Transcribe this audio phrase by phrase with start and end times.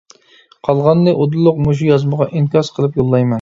[0.69, 3.29] قالغاننى ئۇدۇللۇق مۇشۇ يازمىغا ئىنكاس قىلىپ يوللايمەن.